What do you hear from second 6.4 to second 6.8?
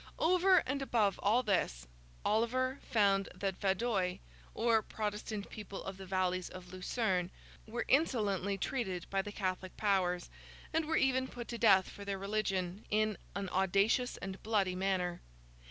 of